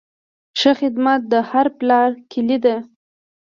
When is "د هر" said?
1.31-1.67